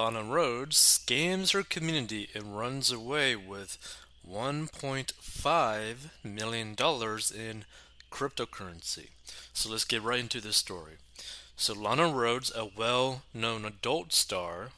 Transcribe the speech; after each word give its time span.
Lana 0.00 0.22
Rhoades 0.22 0.76
scams 0.76 1.52
her 1.52 1.62
community 1.62 2.30
and 2.34 2.56
runs 2.56 2.90
away 2.90 3.36
with 3.36 3.76
$1.5 4.26 5.96
million 6.24 6.68
in 6.70 7.64
cryptocurrency. 8.10 9.08
So 9.52 9.68
let's 9.68 9.84
get 9.84 10.00
right 10.00 10.20
into 10.20 10.40
this 10.40 10.56
story. 10.56 10.94
So, 11.54 11.74
Lana 11.74 12.04
Rhoades, 12.04 12.50
a 12.56 12.70
well 12.74 13.24
known 13.34 13.66
adult 13.66 14.14
star 14.14 14.70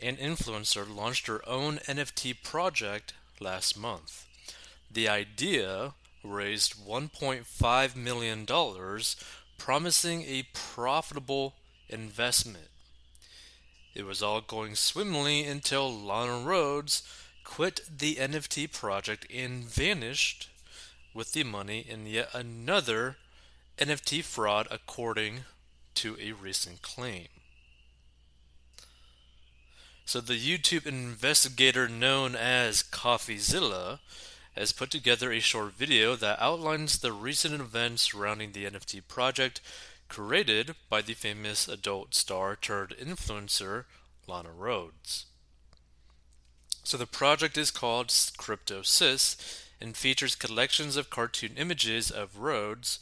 and 0.00 0.18
influencer, 0.18 0.84
launched 0.84 1.28
her 1.28 1.48
own 1.48 1.76
NFT 1.86 2.42
project 2.42 3.14
last 3.38 3.78
month. 3.78 4.26
The 4.90 5.08
idea 5.08 5.92
raised 6.24 6.84
$1.5 6.84 7.94
million, 7.94 8.44
promising 9.56 10.22
a 10.24 10.48
profitable 10.52 11.54
investment. 11.88 12.70
It 13.94 14.06
was 14.06 14.22
all 14.22 14.40
going 14.40 14.74
swimmingly 14.74 15.44
until 15.44 15.92
Lana 15.92 16.44
Rhoades 16.46 17.02
quit 17.44 17.80
the 17.98 18.16
NFT 18.16 18.72
project 18.72 19.26
and 19.32 19.64
vanished 19.64 20.48
with 21.14 21.32
the 21.32 21.44
money 21.44 21.80
in 21.80 22.06
yet 22.06 22.28
another 22.34 23.16
NFT 23.78 24.22
fraud, 24.22 24.68
according 24.70 25.40
to 25.94 26.16
a 26.20 26.32
recent 26.32 26.82
claim. 26.82 27.28
So, 30.04 30.20
the 30.20 30.38
YouTube 30.38 30.86
investigator 30.86 31.88
known 31.88 32.34
as 32.34 32.82
Coffeezilla 32.82 33.98
has 34.54 34.72
put 34.72 34.90
together 34.90 35.32
a 35.32 35.40
short 35.40 35.72
video 35.74 36.16
that 36.16 36.40
outlines 36.40 36.98
the 36.98 37.12
recent 37.12 37.54
events 37.54 38.02
surrounding 38.02 38.52
the 38.52 38.64
NFT 38.64 39.06
project 39.06 39.60
created 40.08 40.74
by 40.88 41.02
the 41.02 41.14
famous 41.14 41.68
adult 41.68 42.14
star 42.14 42.56
turned 42.56 42.90
influencer 43.00 43.84
Lana 44.26 44.50
Rhoades. 44.50 45.24
So 46.84 46.96
the 46.96 47.06
project 47.06 47.58
is 47.58 47.70
called 47.70 48.08
CryptoSis 48.08 49.64
and 49.80 49.96
features 49.96 50.34
collections 50.34 50.96
of 50.96 51.10
cartoon 51.10 51.52
images 51.56 52.10
of 52.10 52.38
Rhoades, 52.38 52.98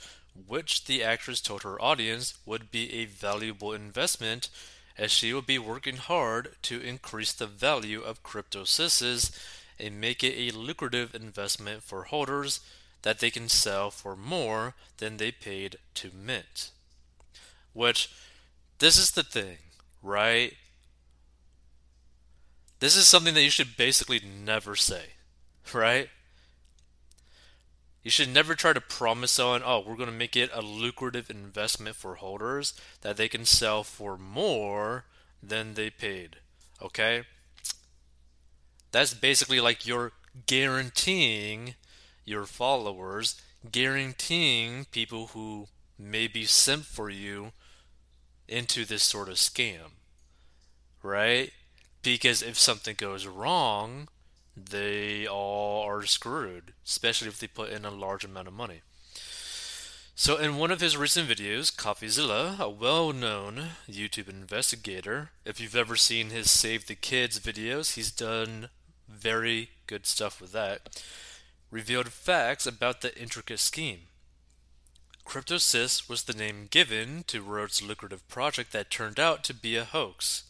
which 0.47 0.85
the 0.85 1.03
actress 1.03 1.41
told 1.41 1.63
her 1.63 1.81
audience 1.81 2.35
would 2.45 2.71
be 2.71 2.93
a 2.93 3.07
valuable 3.07 3.73
investment 3.73 4.49
as 4.99 5.11
she 5.11 5.33
will 5.33 5.43
be 5.43 5.59
working 5.59 5.97
hard 5.97 6.57
to 6.63 6.81
increase 6.81 7.33
the 7.33 7.47
value 7.47 8.03
of 8.03 8.23
CryptoSises 8.23 9.31
and 9.79 10.01
make 10.01 10.25
it 10.25 10.35
a 10.37 10.57
lucrative 10.57 11.15
investment 11.15 11.83
for 11.83 12.05
holders 12.05 12.61
that 13.03 13.21
they 13.21 13.31
can 13.31 13.49
sell 13.49 13.91
for 13.91 14.17
more 14.17 14.75
than 14.99 15.17
they 15.17 15.31
paid 15.31 15.77
to 15.95 16.11
mint. 16.13 16.71
Which, 17.77 18.09
this 18.79 18.97
is 18.97 19.11
the 19.11 19.23
thing, 19.23 19.59
right? 20.03 20.55
This 22.81 22.97
is 22.97 23.07
something 23.07 23.35
that 23.35 23.43
you 23.43 23.51
should 23.51 23.77
basically 23.77 24.19
never 24.19 24.77
say, 24.77 25.03
right? 25.75 26.09
You 28.03 28.11
should 28.11 28.33
never 28.33 28.55
try 28.55 28.73
to 28.73 28.81
promise 28.81 29.33
someone, 29.33 29.61
oh, 29.63 29.85
we're 29.87 29.97
going 29.97 30.09
to 30.09 30.17
make 30.17 30.37
it 30.37 30.49
a 30.55 30.63
lucrative 30.63 31.29
investment 31.29 31.97
for 31.97 32.15
holders 32.15 32.73
that 33.03 33.19
they 33.19 33.29
can 33.29 33.45
sell 33.45 33.85
for 33.85 34.17
more 34.17 35.05
than 35.43 35.75
they 35.75 35.91
paid. 35.91 36.37
Okay? 36.81 37.25
That's 38.91 39.13
basically 39.13 39.61
like 39.61 39.87
you're 39.87 40.13
guaranteeing 40.47 41.75
your 42.25 42.47
followers, 42.47 43.39
guaranteeing 43.71 44.87
people 44.87 45.27
who 45.35 45.67
may 45.99 46.27
be 46.27 46.47
simp 46.47 46.85
for 46.87 47.11
you 47.11 47.53
into 48.49 48.85
this 48.85 49.03
sort 49.03 49.29
of 49.29 49.35
scam, 49.35 49.93
right? 51.03 51.53
Because 52.03 52.43
if 52.43 52.59
something 52.59 52.95
goes 52.97 53.27
wrong, 53.27 54.09
they 54.57 55.27
all 55.27 55.83
are 55.83 56.05
screwed, 56.05 56.73
especially 56.85 57.29
if 57.29 57.39
they 57.39 57.47
put 57.47 57.71
in 57.71 57.85
a 57.85 57.91
large 57.91 58.25
amount 58.25 58.49
of 58.49 58.55
money. 58.55 58.81
So, 60.19 60.39
in 60.39 60.57
one 60.57 60.71
of 60.71 60.81
his 60.81 60.97
recent 60.97 61.29
videos, 61.29 61.71
Coffeezilla, 61.71 62.59
a 62.59 62.71
well 62.71 63.13
known 63.13 63.67
YouTube 63.87 64.31
investigator, 64.31 65.31
if 65.45 65.61
you've 65.61 65.77
ever 65.77 65.95
seen 65.95 66.31
his 66.31 66.51
Save 66.51 66.87
the 66.87 66.95
Kids 66.95 67.39
videos, 67.39 67.97
he's 67.97 68.11
done 68.11 68.71
very 69.09 69.71
good 69.87 70.07
stuff 70.07 70.41
with 70.41 70.53
that, 70.53 71.03
revealed 71.71 72.09
facts 72.09 72.67
about 72.67 73.03
the 73.03 73.15
intricate 73.21 73.59
scheme. 73.59 74.09
CryptoSis 75.27 76.09
was 76.09 76.23
the 76.23 76.33
name 76.33 76.69
given 76.71 77.25
to 77.27 77.43
Rhoades' 77.43 77.87
lucrative 77.87 78.27
project 78.29 78.73
that 78.73 78.91
turned 78.91 79.19
out 79.19 79.43
to 79.45 79.55
be 79.55 79.77
a 79.77 79.85
hoax. 79.85 80.45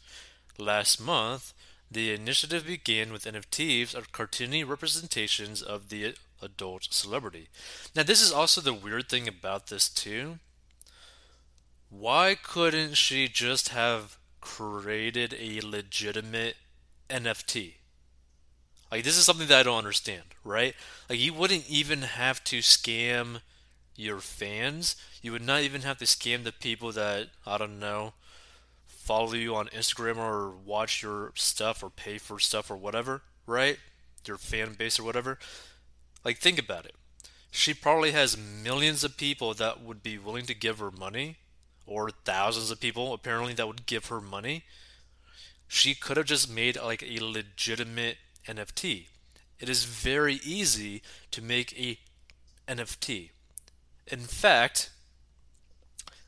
Last 0.59 1.01
month, 1.01 1.55
the 1.91 2.13
initiative 2.13 2.67
began 2.67 3.11
with 3.11 3.25
NFTs 3.25 3.95
or 3.95 4.03
cartoony 4.03 4.69
representations 4.69 5.63
of 5.63 5.89
the 5.89 6.15
adult 6.43 6.89
celebrity. 6.91 7.49
Now, 7.95 8.03
this 8.03 8.21
is 8.21 8.31
also 8.31 8.61
the 8.61 8.75
weird 8.75 9.09
thing 9.09 9.27
about 9.27 9.69
this, 9.69 9.89
too. 9.89 10.41
Why 11.89 12.37
couldn't 12.41 12.95
she 12.95 13.29
just 13.29 13.71
have 13.71 14.19
created 14.43 15.35
a 15.41 15.63
legitimate 15.63 16.57
NFT? 17.09 17.75
Like, 18.93 19.05
this 19.05 19.17
is 19.17 19.25
something 19.25 19.49
that 19.49 19.61
I 19.61 19.63
don't 19.63 19.79
understand, 19.79 20.25
right? 20.45 20.75
Like, 21.09 21.19
you 21.19 21.33
wouldn't 21.33 21.69
even 21.69 22.03
have 22.03 22.45
to 22.45 22.59
scam 22.59 23.41
your 23.97 24.19
fans. 24.19 24.97
You 25.23 25.33
would 25.33 25.45
not 25.45 25.63
even 25.63 25.83
have 25.83 25.99
to 25.99 26.05
scam 26.05 26.45
the 26.45 26.53
people 26.53 26.93
that 26.93 27.29
I 27.47 27.59
don't 27.59 27.79
know 27.79 28.13
follow 29.07 29.35
you 29.35 29.55
on 29.55 29.69
Instagram 29.69 30.17
or 30.17 30.51
watch 30.51 31.01
your 31.01 31.31
stuff 31.37 31.81
or 31.81 31.91
pay 31.91 32.19
for 32.19 32.41
stuff 32.41 32.71
or 32.73 32.77
whatever, 32.77 33.23
right? 33.47 33.79
Your 34.27 34.37
fan 34.37 34.75
base 34.75 34.99
or 34.99 35.05
whatever. 35.05 35.39
Like 36.25 36.39
think 36.39 36.59
about 36.59 36.87
it. 36.87 36.95
She 37.53 37.73
probably 37.73 38.11
has 38.11 38.37
millions 38.37 39.05
of 39.05 39.17
people 39.17 39.55
that 39.55 39.81
would 39.81 40.03
be 40.03 40.19
willing 40.19 40.45
to 40.47 40.55
give 40.55 40.81
her 40.81 40.91
money 40.91 41.37
or 41.87 42.11
thousands 42.11 42.73
of 42.73 42.81
people 42.81 43.13
apparently 43.15 43.55
that 43.55 43.69
would 43.69 43.87
give 43.87 44.07
her 44.07 44.21
money. 44.21 44.65
She 45.69 45.95
could 45.95 46.17
have 46.17 46.27
just 46.27 46.51
made 46.51 46.77
like 46.77 47.05
a 47.05 47.21
legitimate 47.21 48.19
NFT. 48.49 49.07
It 49.61 49.69
is 49.69 49.85
very 49.85 50.41
easy 50.45 51.01
to 51.31 51.41
make 51.41 51.73
a 51.79 51.99
NFT. 52.69 53.31
In 54.07 54.21
fact, 54.21 54.91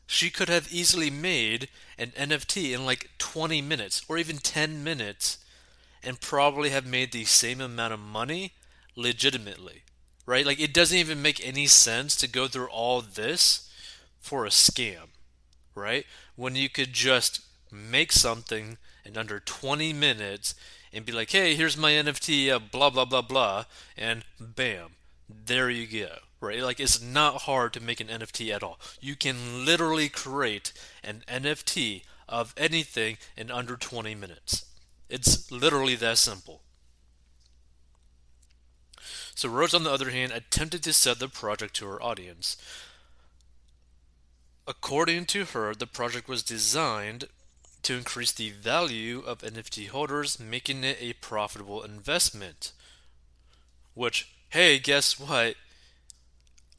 she 0.06 0.30
could 0.30 0.48
have 0.48 0.72
easily 0.72 1.10
made 1.10 1.68
an 1.98 2.12
NFT 2.16 2.74
in 2.74 2.84
like 2.84 3.10
20 3.18 3.60
minutes 3.62 4.02
or 4.08 4.18
even 4.18 4.38
10 4.38 4.82
minutes 4.82 5.38
and 6.02 6.20
probably 6.20 6.70
have 6.70 6.86
made 6.86 7.12
the 7.12 7.24
same 7.24 7.60
amount 7.60 7.92
of 7.92 8.00
money 8.00 8.52
legitimately. 8.96 9.82
Right? 10.26 10.46
Like 10.46 10.60
it 10.60 10.74
doesn't 10.74 10.96
even 10.96 11.22
make 11.22 11.46
any 11.46 11.66
sense 11.66 12.16
to 12.16 12.28
go 12.28 12.48
through 12.48 12.68
all 12.68 13.00
this 13.00 13.70
for 14.18 14.44
a 14.44 14.50
scam. 14.50 15.10
Right? 15.74 16.06
When 16.36 16.56
you 16.56 16.68
could 16.68 16.92
just 16.92 17.40
make 17.70 18.10
something 18.12 18.78
in 19.04 19.16
under 19.16 19.40
20 19.40 19.92
minutes 19.92 20.54
and 20.92 21.04
be 21.04 21.12
like, 21.12 21.30
hey, 21.30 21.54
here's 21.54 21.76
my 21.76 21.92
NFT, 21.92 22.50
uh, 22.50 22.58
blah, 22.58 22.90
blah, 22.90 23.04
blah, 23.04 23.22
blah, 23.22 23.64
and 23.96 24.24
bam, 24.40 24.92
there 25.28 25.68
you 25.68 25.86
go 25.86 26.27
right? 26.40 26.62
Like 26.62 26.80
it's 26.80 27.02
not 27.02 27.42
hard 27.42 27.72
to 27.74 27.82
make 27.82 28.00
an 28.00 28.08
NFT 28.08 28.54
at 28.54 28.62
all. 28.62 28.78
You 29.00 29.16
can 29.16 29.64
literally 29.64 30.08
create 30.08 30.72
an 31.02 31.22
NFT 31.28 32.02
of 32.28 32.54
anything 32.56 33.16
in 33.36 33.50
under 33.50 33.76
20 33.76 34.14
minutes. 34.14 34.66
It's 35.08 35.50
literally 35.50 35.94
that 35.96 36.18
simple. 36.18 36.60
So 39.34 39.48
Rose, 39.48 39.72
on 39.72 39.84
the 39.84 39.92
other 39.92 40.10
hand, 40.10 40.32
attempted 40.32 40.82
to 40.82 40.92
sell 40.92 41.14
the 41.14 41.28
project 41.28 41.74
to 41.76 41.86
her 41.86 42.02
audience. 42.02 42.56
According 44.66 45.26
to 45.26 45.44
her, 45.44 45.74
the 45.74 45.86
project 45.86 46.28
was 46.28 46.42
designed 46.42 47.28
to 47.82 47.94
increase 47.94 48.32
the 48.32 48.50
value 48.50 49.20
of 49.20 49.42
NFT 49.42 49.88
holders, 49.88 50.38
making 50.38 50.84
it 50.84 50.98
a 51.00 51.12
profitable 51.14 51.82
investment. 51.82 52.72
Which, 53.94 54.28
hey, 54.50 54.78
guess 54.78 55.18
what? 55.18 55.54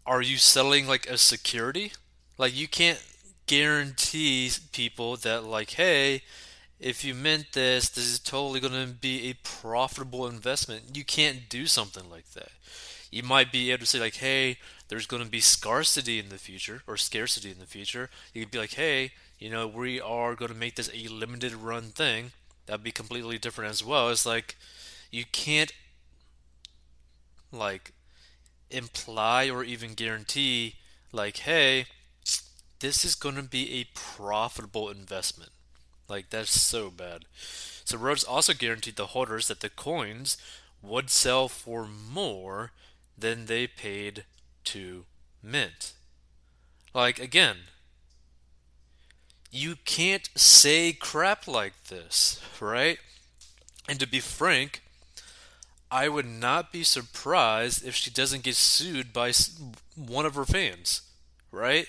Are 0.06 0.22
you 0.22 0.38
selling 0.38 0.88
like 0.88 1.08
a 1.08 1.18
security? 1.18 1.94
Like 2.38 2.56
you 2.56 2.68
can't 2.68 3.02
guarantee 3.48 4.52
people 4.72 5.18
that 5.18 5.44
like, 5.44 5.72
hey, 5.72 6.24
if 6.80 7.04
you 7.04 7.14
mint 7.14 7.48
this, 7.54 7.90
this 7.90 8.06
is 8.06 8.20
totally 8.20 8.60
going 8.60 8.74
to 8.74 8.94
be 8.94 9.30
a 9.30 9.34
profitable 9.44 10.28
investment. 10.28 10.96
You 10.96 11.04
can't 11.04 11.50
do 11.50 11.66
something 11.66 12.10
like 12.10 12.30
that. 12.32 12.52
You 13.12 13.24
might 13.24 13.52
be 13.52 13.72
able 13.72 13.82
to 13.82 13.86
say 13.86 14.00
like, 14.00 14.16
hey, 14.16 14.58
there's 14.88 15.08
going 15.08 15.24
to 15.24 15.30
be 15.30 15.42
scarcity 15.42 16.20
in 16.20 16.30
the 16.30 16.38
future 16.38 16.84
or 16.88 16.96
scarcity 16.96 17.52
in 17.52 17.60
the 17.60 17.66
future. 17.66 18.10
You 18.34 18.44
could 18.44 18.52
be 18.52 18.60
like, 18.60 18.74
hey, 18.74 19.12
you 19.40 19.50
know, 19.50 19.68
we 19.68 20.00
are 20.00 20.36
going 20.36 20.52
to 20.52 20.58
make 20.58 20.76
this 20.76 20.92
a 20.94 21.08
limited 21.08 21.54
run 21.54 21.84
thing. 21.86 22.32
That'd 22.66 22.84
be 22.84 22.92
completely 22.92 23.38
different 23.38 23.72
as 23.72 23.84
well. 23.84 24.10
It's 24.10 24.26
like 24.26 24.56
you 25.12 25.26
can't 25.32 25.72
like 27.52 27.94
imply 28.72 29.50
or 29.50 29.64
even 29.64 29.94
guarantee, 29.94 30.76
like, 31.12 31.38
hey, 31.38 31.88
this 32.80 33.04
is 33.06 33.16
going 33.16 33.36
to 33.36 33.44
be 33.44 33.74
a 33.82 33.88
profitable 33.94 34.90
investment, 34.90 35.52
Like 36.10 36.30
that's 36.32 36.52
so 36.60 36.90
bad. 36.92 37.26
So 37.86 37.98
Rhoades 37.98 38.26
also 38.28 38.54
guaranteed 38.54 38.98
the 38.98 39.08
holders 39.08 39.48
that 39.50 39.62
the 39.62 39.70
coins 39.70 40.38
would 40.82 41.10
sell 41.10 41.48
for 41.50 41.88
more 41.88 42.72
than 43.18 43.48
they 43.48 43.68
paid 43.68 44.26
to 44.66 45.06
mint. 45.44 45.94
Like 46.94 47.20
again, 47.20 47.58
you 49.52 49.76
can't 49.86 50.30
say 50.36 50.94
crap 50.94 51.48
like 51.48 51.74
this, 51.86 52.42
right? 52.60 53.00
And 53.90 54.00
to 54.00 54.08
be 54.08 54.20
frank, 54.20 54.84
I 55.92 56.08
would 56.08 56.26
not 56.26 56.72
be 56.72 56.84
surprised 56.84 57.86
if 57.86 57.96
she 57.96 58.12
doesn't 58.12 58.44
get 58.44 58.56
sued 58.56 59.12
by 59.12 59.32
one 59.96 60.26
of 60.26 60.36
her 60.36 60.46
fans, 60.46 61.02
right? 61.52 61.88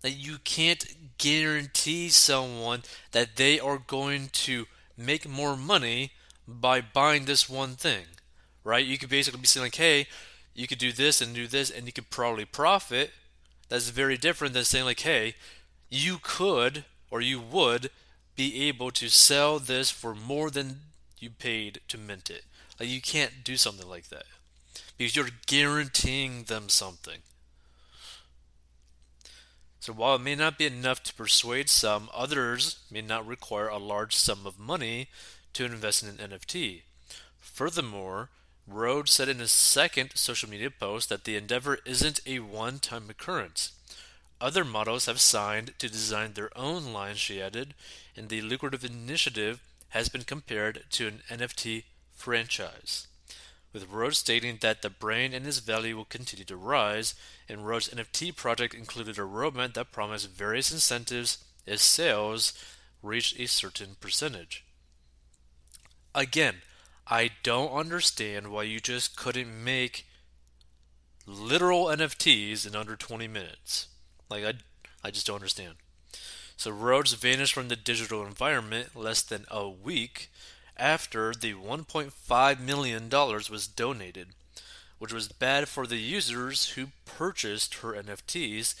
That 0.00 0.12
you 0.12 0.38
can't 0.44 1.18
guarantee 1.18 2.08
someone 2.08 2.82
that 3.12 3.36
they 3.36 3.60
are 3.60 3.78
going 3.78 4.28
to 4.32 4.66
make 4.96 5.28
more 5.28 5.56
money 5.56 6.12
by 6.48 6.80
buying 6.80 7.26
this 7.26 7.48
one 7.48 7.74
thing, 7.74 8.06
right? 8.64 8.84
You 8.84 8.96
could 8.96 9.10
basically 9.10 9.40
be 9.40 9.46
saying 9.46 9.66
like, 9.66 9.74
"Hey, 9.74 10.06
you 10.54 10.66
could 10.66 10.78
do 10.78 10.92
this 10.92 11.20
and 11.20 11.34
do 11.34 11.46
this, 11.46 11.70
and 11.70 11.86
you 11.86 11.92
could 11.92 12.10
probably 12.10 12.44
profit." 12.46 13.12
That's 13.68 13.90
very 13.90 14.16
different 14.16 14.54
than 14.54 14.64
saying 14.64 14.84
like, 14.86 15.00
"Hey, 15.00 15.34
you 15.90 16.18
could 16.22 16.84
or 17.10 17.20
you 17.20 17.40
would 17.40 17.90
be 18.34 18.68
able 18.68 18.90
to 18.92 19.08
sell 19.08 19.58
this 19.58 19.90
for 19.90 20.14
more 20.14 20.50
than 20.50 20.80
you 21.26 21.30
paid 21.30 21.80
to 21.88 21.98
mint 21.98 22.30
it. 22.30 22.44
Like 22.78 22.88
you 22.88 23.00
can't 23.00 23.42
do 23.42 23.56
something 23.56 23.88
like 23.88 24.10
that 24.10 24.26
because 24.96 25.16
you're 25.16 25.28
guaranteeing 25.46 26.44
them 26.44 26.68
something. 26.68 27.18
So 29.80 29.92
while 29.92 30.16
it 30.16 30.20
may 30.20 30.36
not 30.36 30.58
be 30.58 30.66
enough 30.66 31.02
to 31.04 31.14
persuade 31.14 31.68
some, 31.68 32.08
others 32.14 32.78
may 32.90 33.02
not 33.02 33.26
require 33.26 33.68
a 33.68 33.78
large 33.78 34.14
sum 34.14 34.46
of 34.46 34.58
money 34.58 35.08
to 35.54 35.64
invest 35.64 36.02
in 36.02 36.08
an 36.08 36.30
NFT. 36.30 36.82
Furthermore, 37.38 38.30
Rhoades 38.70 39.08
said 39.08 39.28
in 39.28 39.38
his 39.38 39.52
second 39.52 40.12
social 40.14 40.48
media 40.48 40.70
post 40.70 41.08
that 41.08 41.24
the 41.24 41.36
endeavor 41.36 41.78
isn't 41.84 42.20
a 42.26 42.38
one 42.40 42.78
time 42.78 43.10
occurrence. 43.10 43.72
Other 44.40 44.64
models 44.64 45.06
have 45.06 45.20
signed 45.20 45.72
to 45.78 45.88
design 45.88 46.34
their 46.34 46.56
own 46.56 46.92
line, 46.92 47.14
she 47.14 47.40
added, 47.40 47.74
and 48.16 48.28
the 48.28 48.42
lucrative 48.42 48.84
initiative 48.84 49.60
has 49.96 50.10
been 50.10 50.24
compared 50.24 50.84
to 50.90 51.08
an 51.08 51.22
NFT 51.30 51.84
franchise. 52.12 53.06
With 53.72 53.90
Rhoades 53.90 54.16
stating 54.16 54.58
that 54.60 54.82
the 54.82 54.90
brand 54.90 55.32
and 55.32 55.46
its 55.46 55.58
value 55.58 55.96
will 55.96 56.04
continue 56.04 56.44
to 56.44 56.56
rise, 56.56 57.14
and 57.48 57.60
Rhoades' 57.60 57.94
NFT 57.94 58.36
project 58.36 58.74
included 58.74 59.18
a 59.18 59.22
roadmap 59.22 59.72
that 59.72 59.92
promised 59.92 60.30
various 60.30 60.70
incentives 60.70 61.38
if 61.64 61.80
sales 61.80 62.52
reached 63.02 63.40
a 63.40 63.46
certain 63.46 63.96
percentage. 63.98 64.64
Again, 66.14 66.56
I 67.06 67.30
don't 67.42 67.72
understand 67.72 68.48
why 68.48 68.64
you 68.64 68.80
just 68.80 69.16
couldn't 69.16 69.64
make 69.64 70.06
literal 71.26 71.86
NFTs 71.86 72.66
in 72.66 72.76
under 72.76 72.96
20 72.96 73.28
minutes. 73.28 73.88
Like 74.28 74.44
I, 74.44 74.52
I 75.02 75.10
just 75.10 75.26
don't 75.26 75.36
understand. 75.36 75.76
So 76.56 76.72
Rhoades 76.72 77.14
vanished 77.14 77.52
from 77.52 77.68
the 77.68 77.76
digital 77.76 78.24
environment 78.26 78.96
less 78.96 79.22
than 79.22 79.44
a 79.50 79.68
week 79.68 80.30
after 80.76 81.32
the 81.34 81.54
1.5 81.54 82.60
million 82.60 83.08
dollars 83.08 83.50
was 83.50 83.66
donated, 83.66 84.28
which 84.98 85.12
was 85.12 85.28
bad 85.28 85.68
for 85.68 85.86
the 85.86 85.98
users 85.98 86.70
who 86.70 86.88
purchased 87.04 87.74
her 87.76 87.92
NFTs. 87.92 88.74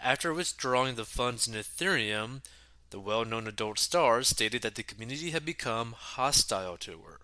After 0.00 0.34
withdrawing 0.34 0.96
the 0.96 1.04
funds 1.04 1.48
in 1.48 1.54
Ethereum, 1.54 2.42
the 2.90 3.00
well-known 3.00 3.46
adult 3.46 3.78
star 3.78 4.22
stated 4.22 4.60
that 4.62 4.74
the 4.74 4.82
community 4.82 5.30
had 5.30 5.44
become 5.44 5.94
hostile 5.96 6.76
to 6.78 6.98
her. 7.06 7.20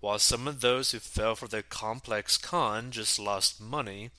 While 0.00 0.18
some 0.18 0.48
of 0.48 0.60
those 0.60 0.90
who 0.90 0.98
fell 0.98 1.36
for 1.36 1.46
the 1.46 1.62
complex 1.62 2.36
con 2.36 2.90
just 2.90 3.18
lost 3.18 3.60
money, 3.60 4.10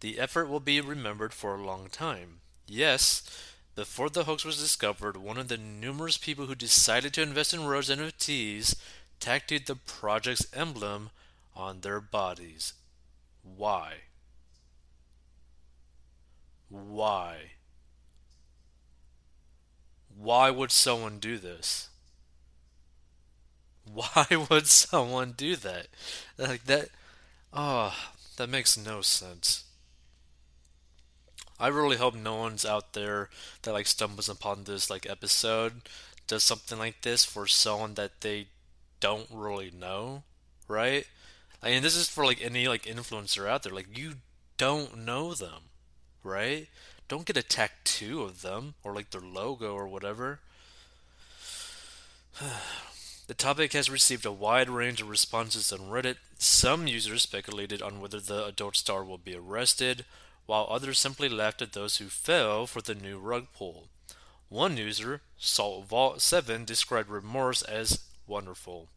the 0.00 0.18
effort 0.18 0.46
will 0.46 0.60
be 0.60 0.80
remembered 0.80 1.32
for 1.32 1.56
a 1.56 1.64
long 1.64 1.88
time. 1.90 2.40
Yes, 2.68 3.22
before 3.74 4.10
the 4.10 4.24
hoax 4.24 4.44
was 4.44 4.58
discovered, 4.58 5.16
one 5.16 5.38
of 5.38 5.48
the 5.48 5.56
numerous 5.56 6.16
people 6.18 6.46
who 6.46 6.54
decided 6.54 7.14
to 7.14 7.22
invest 7.22 7.54
in 7.54 7.60
Rhoades 7.60 7.94
NFTs 7.94 8.76
tattooed 9.20 9.66
the 9.66 9.76
project's 9.76 10.46
emblem 10.54 11.10
on 11.54 11.80
their 11.80 12.00
bodies. 12.00 12.74
Why? 13.42 13.94
Why? 16.68 17.52
Why 20.16 20.50
would 20.50 20.70
someone 20.70 21.18
do 21.18 21.38
this? 21.38 21.88
Why 23.84 24.26
would 24.50 24.66
someone 24.66 25.32
do 25.32 25.56
that? 25.56 25.88
Like 26.38 26.64
that 26.64 26.88
oh, 27.52 27.94
that 28.36 28.48
makes 28.48 28.76
no 28.76 29.02
sense. 29.02 29.64
I 31.62 31.68
really 31.68 31.96
hope 31.96 32.16
no 32.16 32.34
one's 32.34 32.64
out 32.64 32.92
there 32.92 33.30
that 33.62 33.72
like 33.72 33.86
stumbles 33.86 34.28
upon 34.28 34.64
this 34.64 34.90
like 34.90 35.08
episode 35.08 35.82
does 36.26 36.42
something 36.42 36.76
like 36.76 37.02
this 37.02 37.24
for 37.24 37.46
someone 37.46 37.94
that 37.94 38.20
they 38.20 38.48
don't 38.98 39.28
really 39.30 39.70
know, 39.70 40.24
right? 40.66 41.06
I 41.62 41.70
mean, 41.70 41.84
this 41.84 41.94
is 41.94 42.08
for 42.08 42.26
like 42.26 42.44
any 42.44 42.66
like 42.66 42.82
influencer 42.82 43.48
out 43.48 43.62
there. 43.62 43.72
Like 43.72 43.96
you 43.96 44.14
don't 44.56 45.04
know 45.04 45.34
them, 45.34 45.70
right? 46.24 46.66
Don't 47.06 47.26
get 47.26 47.36
a 47.36 47.44
tattoo 47.44 48.22
of 48.22 48.42
them 48.42 48.74
or 48.82 48.92
like 48.92 49.10
their 49.10 49.20
logo 49.20 49.72
or 49.72 49.86
whatever. 49.86 50.40
the 53.28 53.34
topic 53.34 53.72
has 53.72 53.88
received 53.88 54.26
a 54.26 54.32
wide 54.32 54.68
range 54.68 55.00
of 55.00 55.08
responses 55.08 55.72
on 55.72 55.78
Reddit. 55.78 56.16
Some 56.38 56.88
users 56.88 57.22
speculated 57.22 57.80
on 57.82 58.00
whether 58.00 58.18
the 58.18 58.46
adult 58.46 58.74
star 58.74 59.04
will 59.04 59.18
be 59.18 59.36
arrested 59.36 60.04
while 60.46 60.66
others 60.70 60.98
simply 60.98 61.28
laughed 61.28 61.62
at 61.62 61.72
those 61.72 61.96
who 61.96 62.06
fell 62.06 62.66
for 62.66 62.80
the 62.82 62.94
new 62.94 63.18
rug 63.18 63.46
pull. 63.54 63.88
One 64.48 64.76
user, 64.76 65.22
Salt 65.38 65.86
Vault 65.86 66.20
7, 66.20 66.64
described 66.64 67.08
remorse 67.08 67.62
as 67.62 68.00
wonderful. 68.26 68.88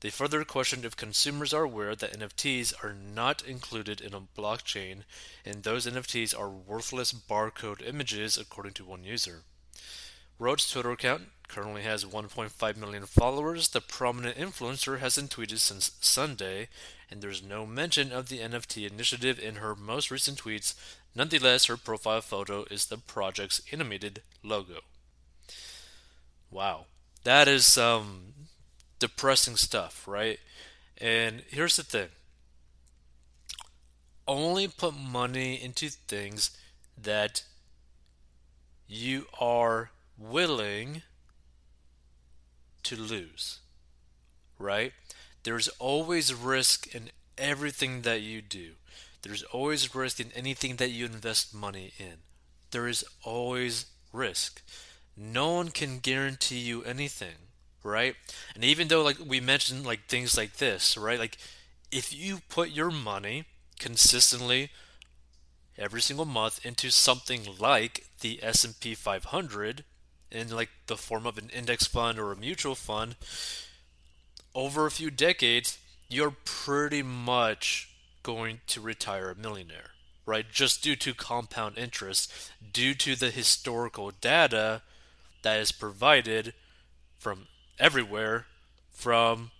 They 0.00 0.10
further 0.10 0.44
questioned 0.44 0.84
if 0.84 0.96
consumers 0.96 1.52
are 1.52 1.64
aware 1.64 1.94
that 1.94 2.18
NFTs 2.18 2.72
are 2.82 2.94
not 2.94 3.42
included 3.42 4.00
in 4.00 4.14
a 4.14 4.20
blockchain 4.20 5.04
and 5.44 5.62
those 5.62 5.86
NFTs 5.86 6.38
are 6.38 6.48
worthless 6.48 7.12
barcode 7.12 7.86
images, 7.86 8.38
according 8.38 8.72
to 8.74 8.84
one 8.84 9.04
user. 9.04 9.42
Rhoades' 10.38 10.70
Twitter 10.70 10.92
account 10.92 11.28
currently 11.50 11.82
has 11.82 12.04
1.5 12.04 12.76
million 12.76 13.04
followers. 13.06 13.68
The 13.68 13.80
prominent 13.80 14.36
influencer 14.36 15.00
hasn't 15.00 15.34
tweeted 15.34 15.58
since 15.58 15.92
Sunday, 16.00 16.68
and 17.10 17.20
there's 17.20 17.42
no 17.42 17.66
mention 17.66 18.12
of 18.12 18.28
the 18.28 18.38
NFT 18.38 18.90
initiative 18.90 19.38
in 19.38 19.56
her 19.56 19.74
most 19.74 20.10
recent 20.10 20.42
tweets. 20.42 20.74
Nonetheless, 21.14 21.64
her 21.66 21.76
profile 21.76 22.20
photo 22.20 22.64
is 22.70 22.86
the 22.86 22.98
project's 22.98 23.60
animated 23.72 24.22
logo. 24.44 24.80
Wow. 26.50 26.86
That 27.24 27.48
is 27.48 27.66
some 27.66 28.00
um, 28.00 28.32
depressing 29.00 29.56
stuff, 29.56 30.06
right? 30.06 30.38
And 30.98 31.42
here's 31.48 31.76
the 31.76 31.82
thing 31.82 32.08
only 34.28 34.68
put 34.68 34.94
money 34.94 35.60
into 35.60 35.88
things 35.88 36.56
that 36.96 37.42
you 38.86 39.26
are 39.40 39.90
willing 40.16 41.02
to 42.84 42.96
lose, 42.96 43.60
right? 44.58 44.92
There's 45.42 45.68
always 45.78 46.34
risk 46.34 46.94
in 46.94 47.10
everything 47.38 48.02
that 48.02 48.20
you 48.20 48.42
do. 48.42 48.72
There's 49.22 49.42
always 49.44 49.94
risk 49.94 50.20
in 50.20 50.32
anything 50.34 50.76
that 50.76 50.90
you 50.90 51.06
invest 51.06 51.54
money 51.54 51.92
in. 51.98 52.18
There 52.70 52.88
is 52.88 53.04
always 53.22 53.86
risk. 54.12 54.62
No 55.16 55.52
one 55.52 55.70
can 55.70 55.98
guarantee 55.98 56.58
you 56.58 56.82
anything, 56.84 57.48
right? 57.82 58.14
And 58.54 58.64
even 58.64 58.88
though 58.88 59.02
like 59.02 59.18
we 59.24 59.40
mentioned 59.40 59.84
like 59.84 60.06
things 60.06 60.36
like 60.36 60.56
this, 60.56 60.96
right? 60.96 61.18
Like 61.18 61.36
if 61.90 62.12
you 62.12 62.40
put 62.48 62.70
your 62.70 62.90
money 62.90 63.44
consistently 63.78 64.70
every 65.76 66.00
single 66.00 66.26
month 66.26 66.64
into 66.64 66.90
something 66.90 67.42
like 67.58 68.06
the 68.20 68.38
S&P 68.42 68.94
500 68.94 69.84
in 70.30 70.48
like 70.48 70.70
the 70.86 70.96
form 70.96 71.26
of 71.26 71.38
an 71.38 71.50
index 71.50 71.86
fund 71.86 72.18
or 72.18 72.32
a 72.32 72.36
mutual 72.36 72.74
fund, 72.74 73.16
over 74.54 74.86
a 74.86 74.90
few 74.90 75.10
decades, 75.10 75.78
you're 76.08 76.34
pretty 76.44 77.02
much 77.02 77.88
going 78.22 78.60
to 78.66 78.80
retire 78.80 79.30
a 79.30 79.34
millionaire, 79.34 79.90
right? 80.26 80.46
Just 80.50 80.82
due 80.82 80.96
to 80.96 81.14
compound 81.14 81.78
interest, 81.78 82.32
due 82.72 82.94
to 82.94 83.16
the 83.16 83.30
historical 83.30 84.10
data 84.20 84.82
that 85.42 85.58
is 85.60 85.72
provided 85.72 86.52
from 87.18 87.46
everywhere 87.78 88.46
from 88.90 89.50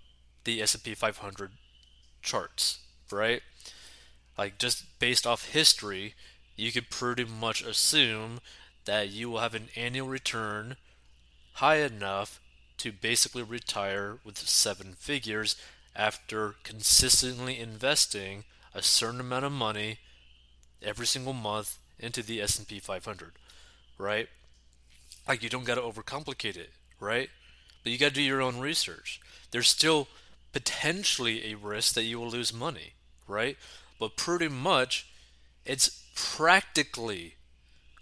the 0.44 0.60
S&P 0.62 0.94
500 0.94 1.52
charts, 2.22 2.80
right? 3.10 3.42
Like 4.36 4.58
just 4.58 4.98
based 4.98 5.26
off 5.26 5.50
history, 5.50 6.14
you 6.56 6.72
could 6.72 6.90
pretty 6.90 7.24
much 7.24 7.62
assume 7.62 8.40
that 8.90 9.12
you 9.12 9.30
will 9.30 9.38
have 9.38 9.54
an 9.54 9.68
annual 9.76 10.08
return 10.08 10.74
high 11.54 11.76
enough 11.76 12.40
to 12.76 12.90
basically 12.90 13.40
retire 13.40 14.18
with 14.24 14.36
seven 14.36 14.94
figures 14.98 15.54
after 15.94 16.56
consistently 16.64 17.56
investing 17.60 18.42
a 18.74 18.82
certain 18.82 19.20
amount 19.20 19.44
of 19.44 19.52
money 19.52 19.98
every 20.82 21.06
single 21.06 21.32
month 21.32 21.78
into 22.00 22.20
the 22.20 22.42
S&P 22.42 22.80
500, 22.80 23.30
right? 23.96 24.28
Like 25.28 25.44
you 25.44 25.48
don't 25.48 25.62
got 25.62 25.76
to 25.76 25.82
overcomplicate 25.82 26.56
it, 26.56 26.72
right? 26.98 27.30
But 27.84 27.92
you 27.92 27.98
got 27.98 28.08
to 28.08 28.14
do 28.14 28.22
your 28.22 28.42
own 28.42 28.58
research. 28.58 29.20
There's 29.52 29.68
still 29.68 30.08
potentially 30.52 31.52
a 31.52 31.56
risk 31.56 31.94
that 31.94 32.02
you 32.02 32.18
will 32.18 32.30
lose 32.30 32.52
money, 32.52 32.94
right? 33.28 33.56
But 34.00 34.16
pretty 34.16 34.48
much 34.48 35.06
it's 35.64 36.02
practically 36.16 37.36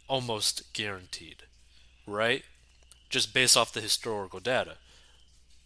almost 0.09 0.73
guaranteed, 0.73 1.45
right? 2.07 2.43
Just 3.09 3.33
based 3.33 3.57
off 3.57 3.73
the 3.73 3.81
historical 3.81 4.41
data. 4.41 4.77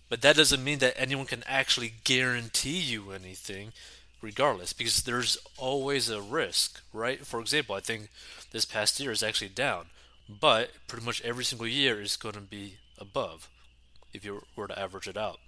But 0.09 0.21
that 0.21 0.37
doesn't 0.37 0.63
mean 0.63 0.79
that 0.81 1.01
anyone 1.01 1.27
can 1.27 1.43
actually 1.47 1.95
guarantee 2.05 2.79
you 2.79 3.13
anything 3.13 3.73
regardless 4.21 4.73
because 4.73 5.03
there's 5.03 5.37
always 5.57 6.09
a 6.09 6.21
risk, 6.21 6.81
right? 6.93 7.27
For 7.27 7.41
example, 7.41 7.75
I 7.75 7.81
think 7.81 8.09
this 8.53 8.65
past 8.65 9.01
year 9.01 9.11
is 9.11 9.23
actually 9.23 9.49
down, 9.49 9.87
but 10.29 10.71
pretty 10.87 11.05
much 11.05 11.23
every 11.23 11.45
single 11.45 11.67
year 11.67 12.01
is 12.01 12.17
going 12.17 12.35
to 12.35 12.41
be 12.41 12.77
above 12.99 13.49
if 14.13 14.25
you 14.25 14.43
were 14.55 14.69
to 14.69 14.79
average 14.79 15.09
it 15.09 15.17
out. 15.17 15.39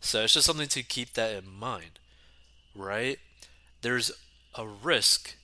So 0.00 0.24
it's 0.24 0.34
just 0.34 0.46
something 0.46 0.68
to 0.68 0.82
keep 0.82 1.14
that 1.14 1.34
in 1.34 1.50
mind, 1.50 1.98
right? 2.74 3.18
There's 3.82 4.12
a 4.54 4.66
risk 4.66 5.36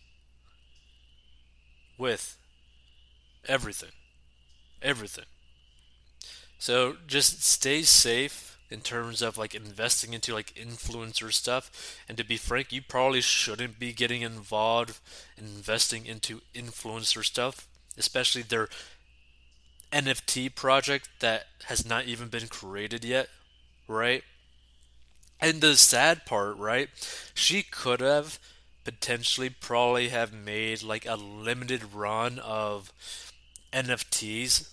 with 1.97 2.37
everything. 3.49 3.91
Everything. 4.83 5.25
So 6.59 6.97
just 7.07 7.43
stay 7.43 7.83
safe 7.83 8.59
in 8.71 8.81
terms 8.81 9.23
of 9.23 9.39
like 9.39 9.55
investing 9.55 10.15
into 10.15 10.35
like 10.35 10.55
influencer 10.55 11.33
stuff. 11.33 11.71
And 12.09 12.19
to 12.19 12.25
be 12.25 12.37
frank, 12.37 12.73
you 12.73 12.83
probably 12.83 13.21
shouldn't 13.21 13.79
be 13.79 13.93
getting 13.93 14.23
involved 14.23 14.99
investing 15.39 16.07
into 16.07 16.41
influencer 16.55 17.25
stuff, 17.25 17.69
especially 17.97 18.43
their 18.43 18.69
NFT 19.93 20.55
project 20.55 21.09
that 21.21 21.45
has 21.67 21.87
not 21.87 22.07
even 22.07 22.29
been 22.29 22.49
created 22.49 23.05
yet, 23.05 23.29
right? 23.87 24.25
And 25.41 25.61
the 25.61 25.77
sad 25.77 26.27
part, 26.27 26.57
right? 26.57 26.89
She 27.35 27.63
could 27.63 28.01
have 28.01 28.41
potentially 28.85 29.51
probably 29.51 30.09
have 30.09 30.33
made 30.33 30.83
like 30.83 31.07
a 31.07 31.17
limited 31.17 31.95
run 31.95 32.39
of 32.39 32.93
NFTs 33.75 34.69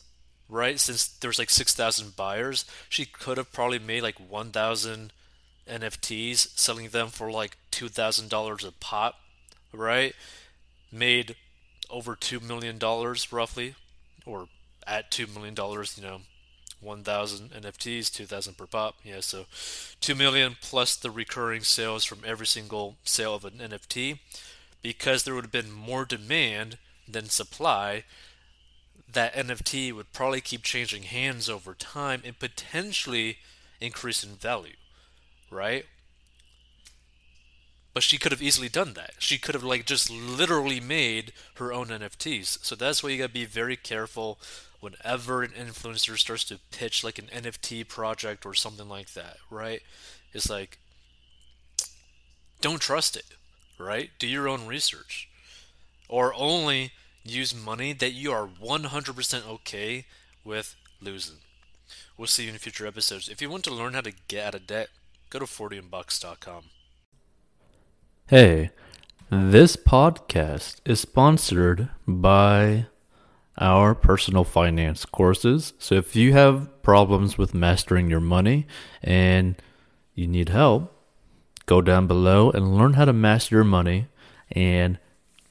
right? 0.52 0.80
Since 0.80 1.08
there's 1.08 1.40
like 1.40 1.50
6,000 1.50 2.16
buyers, 2.16 2.66
she 2.90 3.06
could 3.06 3.38
have 3.38 3.52
probably 3.52 3.80
made 3.80 4.04
like 4.04 4.20
1,000 4.20 5.14
NFTs, 5.68 6.60
selling 6.60 6.90
them 6.90 7.08
for 7.08 7.32
like 7.32 7.58
$2,000 7.72 8.68
a 8.68 8.72
pop, 8.74 9.16
right? 9.74 10.14
Made 10.92 11.36
over 11.90 12.16
$2 12.16 12.44
million 12.44 12.78
roughly, 13.32 13.76
or 14.26 14.48
at 14.86 15.10
$2 15.10 15.34
million, 15.34 15.56
you 15.96 16.04
know, 16.04 16.22
1,000 16.82 17.52
NFTs, 17.52 18.12
2,000 18.12 18.58
per 18.58 18.66
pop. 18.66 18.96
Yeah, 19.04 19.22
so 19.22 19.46
2 20.02 20.16
million 20.16 20.58
plus 20.62 20.96
the 20.96 21.12
recurring 21.12 21.62
sales 21.62 22.04
from 22.04 22.20
every 22.26 22.48
single 22.48 22.98
sale 23.04 23.36
of 23.36 23.46
an 23.46 23.54
NFT. 23.54 24.20
Because 24.82 25.24
there 25.24 25.36
would 25.36 25.44
have 25.44 25.52
been 25.52 25.72
more 25.72 26.06
demand 26.06 26.80
than 27.08 27.30
supply, 27.30 28.04
that 29.14 29.34
NFT 29.34 29.94
would 29.94 30.14
probably 30.14 30.42
keep 30.42 30.64
changing 30.64 31.04
hands 31.04 31.50
over 31.50 31.74
time 31.74 32.22
and 32.26 32.38
potentially 32.38 33.38
increase 33.80 34.24
in 34.24 34.32
value, 34.32 34.76
right? 35.50 35.86
But 37.94 38.04
she 38.04 38.18
could 38.18 38.32
have 38.32 38.42
easily 38.42 38.70
done 38.70 38.94
that. 38.94 39.16
She 39.20 39.38
could 39.38 39.56
have 39.56 39.64
like 39.64 39.86
just 39.86 40.10
literally 40.10 40.80
made 40.80 41.34
her 41.56 41.74
own 41.74 41.88
NFTs. 41.88 42.64
So 42.64 42.76
that's 42.76 43.04
why 43.04 43.10
you 43.10 43.18
gotta 43.18 43.34
be 43.34 43.46
very 43.46 43.76
careful 43.76 44.40
whenever 44.80 45.44
an 45.44 45.52
influencer 45.52 46.18
starts 46.18 46.44
to 46.46 46.60
pitch 46.72 47.04
like 47.04 47.20
an 47.20 47.28
NFT 47.28 47.88
project 47.88 48.46
or 48.46 48.54
something 48.54 48.88
like 48.88 49.14
that, 49.14 49.38
right? 49.50 49.82
It's 50.34 50.50
like 50.50 50.78
don't 52.62 52.80
trust 52.80 53.16
it, 53.16 53.26
right? 53.80 54.12
Do 54.20 54.28
your 54.28 54.48
own 54.48 54.68
research. 54.68 55.28
Or 56.08 56.34
only 56.36 56.92
use 57.24 57.56
money 57.56 57.94
that 57.94 58.12
you 58.12 58.32
are 58.32 58.48
100% 58.48 59.48
okay 59.48 60.06
with 60.44 60.76
losing. 61.02 61.38
We'll 62.18 62.28
see 62.28 62.46
you 62.46 62.52
in 62.52 62.58
future 62.58 62.88
episodes. 62.88 63.30
If 63.30 63.42
you 63.42 63.50
want 63.50 63.64
to 63.66 63.74
learn 63.74 63.94
how 63.94 64.02
to 64.02 64.14
get 64.28 64.48
out 64.48 64.56
of 64.56 64.68
debt, 64.68 64.90
go 65.30 65.40
to 65.40 65.46
40inbucks.com. 65.46 66.64
Hey, 68.28 68.72
this 69.30 69.76
podcast 69.76 70.82
is 70.86 71.00
sponsored 71.00 71.90
by 72.08 72.86
our 73.58 73.94
personal 73.94 74.44
finance 74.44 75.06
courses. 75.06 75.74
So 75.80 75.96
if 75.96 76.16
you 76.16 76.34
have 76.34 76.82
problems 76.82 77.38
with 77.38 77.54
mastering 77.54 78.10
your 78.10 78.20
money 78.20 78.68
and 79.04 79.56
you 80.16 80.28
need 80.28 80.50
help, 80.50 80.94
go 81.66 81.82
down 81.82 82.08
below 82.08 82.52
and 82.52 82.76
learn 82.76 82.94
how 82.94 83.06
to 83.06 83.14
master 83.14 83.56
your 83.56 83.64
money 83.64 84.08
and 84.52 85.00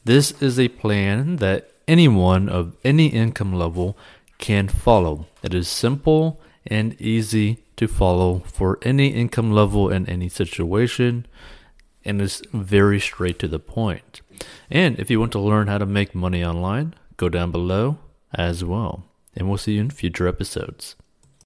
this 0.04 0.32
is 0.42 0.58
a 0.58 0.68
plan 0.68 1.36
that 1.36 1.70
anyone 1.86 2.48
of 2.48 2.76
any 2.84 3.08
income 3.08 3.52
level 3.52 3.96
can 4.38 4.68
follow. 4.68 5.26
It 5.42 5.54
is 5.54 5.68
simple 5.68 6.40
and 6.66 7.00
easy 7.00 7.58
to 7.76 7.88
follow 7.88 8.40
for 8.40 8.78
any 8.82 9.08
income 9.08 9.52
level 9.52 9.88
and 9.88 10.08
any 10.08 10.28
situation, 10.28 11.26
and 12.04 12.20
is 12.20 12.42
very 12.52 13.00
straight 13.00 13.38
to 13.38 13.48
the 13.48 13.58
point. 13.58 14.20
And 14.70 14.98
if 14.98 15.10
you 15.10 15.20
want 15.20 15.32
to 15.32 15.40
learn 15.40 15.66
how 15.66 15.78
to 15.78 15.86
make 15.86 16.14
money 16.14 16.44
online, 16.44 16.94
go 17.16 17.28
down 17.28 17.50
below 17.50 17.98
as 18.32 18.64
well. 18.64 19.04
And 19.34 19.48
we'll 19.48 19.58
see 19.58 19.74
you 19.74 19.80
in 19.80 19.90
future 19.90 20.28
episodes. 20.28 20.96